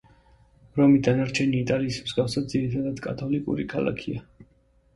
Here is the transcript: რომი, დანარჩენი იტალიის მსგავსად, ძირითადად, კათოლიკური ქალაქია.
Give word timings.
რომი, 0.79 1.01
დანარჩენი 1.07 1.59
იტალიის 1.67 2.01
მსგავსად, 2.07 2.49
ძირითადად, 2.55 3.05
კათოლიკური 3.07 3.69
ქალაქია. 3.77 4.29